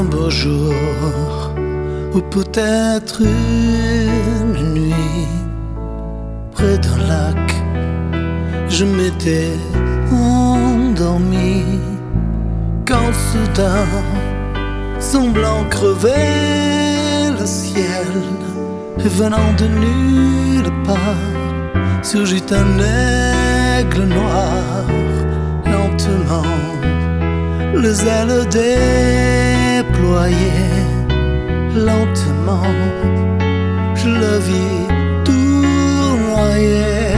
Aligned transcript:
un 0.00 0.04
beau 0.04 0.30
jour, 0.30 1.52
ou 2.14 2.20
peut-être 2.36 3.20
une 3.20 4.72
nuit, 4.72 5.28
près 6.52 6.78
d'un 6.78 7.00
lac, 7.12 7.46
je 8.68 8.84
m'étais 8.84 9.56
endormi. 10.10 11.64
Quand 12.88 13.12
soudain, 13.28 13.86
semblant 14.98 15.64
crever 15.68 17.30
le 17.38 17.46
ciel, 17.46 18.10
venant 19.18 19.52
de 19.58 19.66
nulle 19.84 20.72
part, 20.86 21.28
surgit 22.02 22.48
un 22.62 22.70
aigle 23.78 24.04
noir, 24.04 24.84
lentement, 25.66 26.54
les 27.74 27.98
ailes 28.06 28.46
déployées, 28.48 29.39
lentement, 31.74 32.62
je 33.94 34.08
le 34.08 34.38
vis 34.48 34.86
tournoyer 35.24 37.14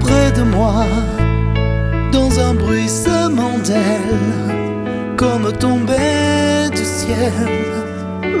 près 0.00 0.32
de 0.32 0.42
moi, 0.42 0.84
dans 2.12 2.30
un 2.40 2.54
bruissement 2.54 3.58
d'ailes, 3.64 5.16
comme 5.16 5.52
tombé 5.52 6.70
du 6.70 6.84
ciel, 6.84 7.32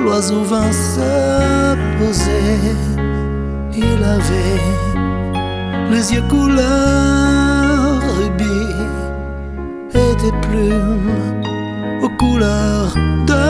l'oiseau 0.02 0.42
vint 0.42 0.72
se 0.72 1.76
poser, 1.98 2.58
il 3.74 4.04
avait 4.04 4.60
les 5.90 6.14
yeux 6.14 6.22
couleur 6.28 8.00
rubis 8.18 8.76
et 9.94 10.14
des 10.22 10.32
plumes 10.46 11.12
aux 12.02 12.12
couleurs 12.18 12.94
de 13.26 13.49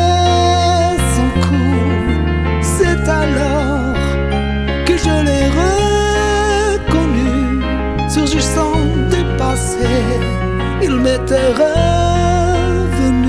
Il 11.21 11.23
m'était 11.23 11.53
revenu, 11.53 13.19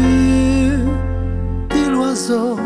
dit 1.71 1.89
l'oiseau. 1.91 2.57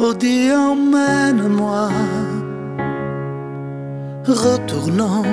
Oh, 0.00 0.14
dis, 0.14 0.50
emmène-moi, 0.50 1.90
retournant 4.26 5.24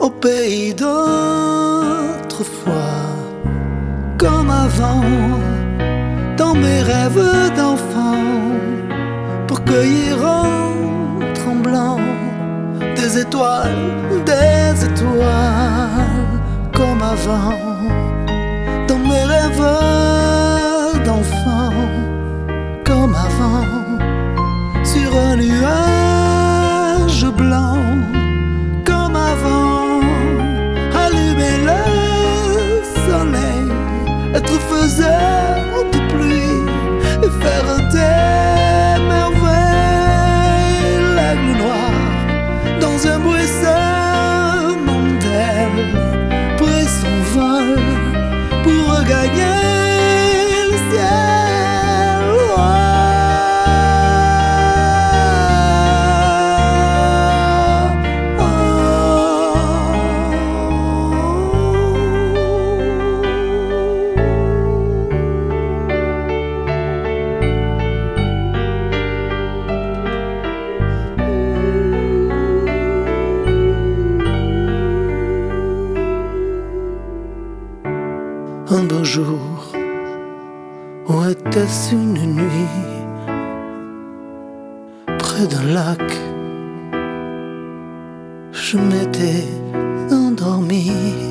au 0.00 0.10
pays 0.10 0.74
d'autrefois. 0.74 1.04
Comme 4.18 4.50
avant, 4.50 5.04
dans 6.36 6.54
mes 6.54 6.82
rêves 6.82 7.52
d'enfant, 7.56 8.24
pour 9.46 9.64
cueillir 9.64 10.16
en 10.26 10.72
tremblant 11.34 12.00
des 12.96 13.18
étoiles, 13.20 13.92
des 14.26 14.84
étoiles, 14.84 16.09
comme 17.30 17.36
avant, 17.36 17.59
un 79.00 79.04
jour, 79.04 79.72
ou 81.08 81.24
était-ce 81.24 81.94
une 81.94 82.34
nuit, 82.34 82.76
près 85.18 85.46
d'un 85.46 85.72
lac, 85.72 86.02
je 88.52 88.76
m'étais 88.76 89.46
endormi. 90.10 91.29